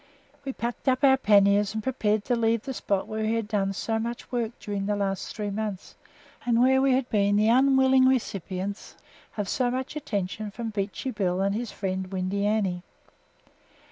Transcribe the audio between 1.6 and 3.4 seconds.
and prepared to leave the spot where we